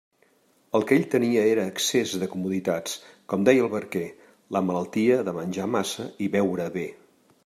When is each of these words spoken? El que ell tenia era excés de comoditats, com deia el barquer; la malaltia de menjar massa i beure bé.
El 0.77 0.85
que 0.91 0.95
ell 0.99 1.03
tenia 1.15 1.41
era 1.49 1.65
excés 1.71 2.13
de 2.23 2.29
comoditats, 2.31 2.95
com 3.33 3.45
deia 3.49 3.67
el 3.67 3.71
barquer; 3.75 4.03
la 4.57 4.63
malaltia 4.71 5.21
de 5.29 5.37
menjar 5.41 5.69
massa 5.79 6.09
i 6.29 6.35
beure 6.37 6.67
bé. 6.79 6.89